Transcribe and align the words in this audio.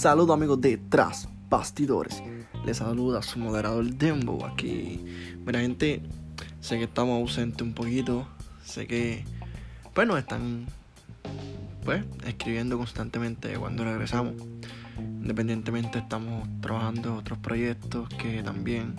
Saludos 0.00 0.34
amigos 0.34 0.60
de 0.62 0.78
Tras 0.78 1.28
Bastidores. 1.50 2.22
Les 2.64 2.78
saluda 2.78 3.20
su 3.20 3.38
moderador 3.38 3.84
Dembo 3.84 4.46
aquí. 4.46 5.04
Mira 5.44 5.60
gente, 5.60 6.00
sé 6.60 6.78
que 6.78 6.84
estamos 6.84 7.20
ausentes 7.20 7.60
un 7.60 7.74
poquito. 7.74 8.26
Sé 8.64 8.86
que, 8.86 9.24
bueno, 9.94 10.16
están 10.16 10.64
pues 11.84 12.02
escribiendo 12.26 12.78
constantemente 12.78 13.52
cuando 13.58 13.84
regresamos. 13.84 14.32
Independientemente 14.98 15.98
estamos 15.98 16.48
trabajando 16.62 17.16
otros 17.16 17.38
proyectos 17.38 18.08
que 18.08 18.42
también 18.42 18.96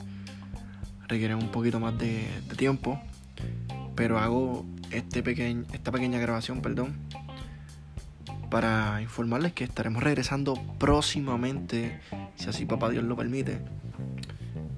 requieren 1.07 1.37
un 1.37 1.49
poquito 1.49 1.79
más 1.79 1.97
de 1.97 2.27
tiempo. 2.57 3.01
Pero 3.95 4.19
hago 4.19 4.67
este 4.91 5.23
pequeño, 5.23 5.65
esta 5.73 5.91
pequeña 5.91 6.19
grabación, 6.19 6.61
perdón, 6.61 6.95
para 8.49 9.01
informarles 9.01 9.53
que 9.53 9.63
estaremos 9.63 10.03
regresando 10.03 10.55
próximamente, 10.77 11.99
si 12.35 12.49
así 12.49 12.65
papá 12.65 12.89
Dios 12.89 13.03
lo 13.03 13.15
permite. 13.15 13.59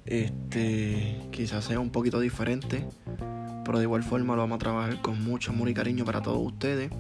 Este, 0.06 1.20
quizás 1.32 1.66
sea 1.66 1.80
un 1.80 1.90
poquito 1.90 2.20
diferente, 2.20 2.86
pero 3.66 3.80
de 3.80 3.86
igual 3.86 4.04
forma 4.04 4.36
lo 4.36 4.42
vamos 4.42 4.58
a 4.58 4.60
trabajar 4.60 5.02
con 5.02 5.24
mucho 5.24 5.52
amor 5.52 5.70
y 5.70 5.74
cariño 5.74 6.06
para 6.06 6.22
todos 6.22 6.46
ustedes. 6.46 6.92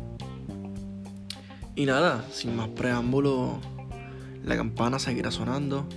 Y 1.76 1.85
nada, 1.85 2.26
sin 2.32 2.55
más 2.55 2.70
preámbulos, 2.70 3.57
la 4.43 4.55
campana 4.55 4.99
seguirá 4.99 5.32
sonando. 5.32 5.88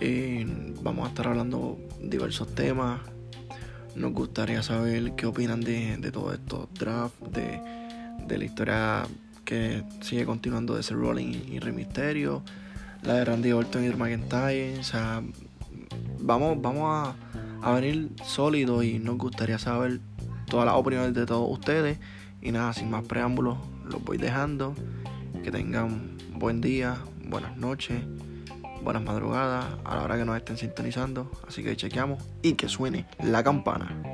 Eh, 0.00 0.74
vamos 0.82 1.06
a 1.06 1.08
estar 1.08 1.26
hablando 1.26 1.78
diversos 2.00 2.54
temas. 2.54 3.00
Nos 3.94 4.12
gustaría 4.12 4.62
saber 4.62 5.14
qué 5.16 5.26
opinan 5.26 5.60
de, 5.60 5.96
de 5.96 6.12
todo 6.12 6.32
esto 6.32 6.68
draft, 6.78 7.20
de, 7.22 7.60
de 8.26 8.38
la 8.38 8.44
historia 8.44 9.06
que 9.44 9.82
sigue 10.02 10.24
continuando 10.24 10.74
de 10.74 10.80
ese 10.80 10.94
Rolling 10.94 11.32
y 11.50 11.58
Rey 11.58 11.72
Mysterio, 11.72 12.42
la 13.02 13.14
de 13.14 13.24
Randy 13.24 13.52
Orton 13.52 13.84
y 13.84 13.88
McIntyre. 13.94 14.78
O 14.78 14.84
sea, 14.84 15.22
vamos, 16.20 16.60
vamos 16.60 16.84
a, 16.84 17.16
a 17.62 17.72
venir 17.72 18.10
sólidos 18.24 18.84
y 18.84 18.98
nos 18.98 19.16
gustaría 19.16 19.58
saber 19.58 20.00
todas 20.46 20.66
las 20.66 20.74
opiniones 20.74 21.14
de 21.14 21.26
todos 21.26 21.48
ustedes. 21.50 21.98
Y 22.40 22.52
nada, 22.52 22.72
sin 22.72 22.90
más 22.90 23.04
preámbulos, 23.04 23.58
los 23.84 24.04
voy 24.04 24.18
dejando. 24.18 24.74
Que 25.42 25.50
tengan 25.50 26.18
buen 26.34 26.60
día, 26.60 26.98
buenas 27.24 27.56
noches, 27.56 28.02
buenas 28.88 29.02
madrugadas 29.02 29.66
a 29.84 29.96
la 29.96 30.02
hora 30.02 30.16
que 30.16 30.24
nos 30.24 30.34
estén 30.34 30.56
sintonizando. 30.56 31.30
Así 31.46 31.62
que 31.62 31.76
chequeamos 31.76 32.24
y 32.40 32.54
que 32.54 32.70
suene 32.70 33.04
la 33.22 33.44
campana. 33.44 34.07